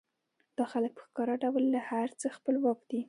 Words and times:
دا 0.57 0.65
خلک 0.71 0.91
په 0.97 1.03
ښکاره 1.07 1.35
ډول 1.43 1.63
له 1.73 1.79
هر 1.89 2.07
څه 2.19 2.27
خپلواک 2.37 2.79
دي 2.89 2.99